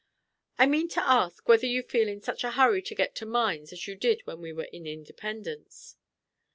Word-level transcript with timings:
"I 0.57 0.65
mean 0.65 0.89
to 0.97 1.07
ask 1.07 1.47
whether 1.47 1.67
you 1.67 1.83
feel 1.83 2.07
in 2.07 2.21
such 2.21 2.43
a 2.43 2.49
hurry 2.53 2.81
to 2.81 2.95
get 2.95 3.13
to 3.17 3.25
mines 3.27 3.71
as 3.71 3.85
you 3.85 3.93
did 3.95 4.25
when 4.25 4.41
we 4.41 4.51
were 4.51 4.63
in 4.73 4.87
Independence?" 4.87 5.95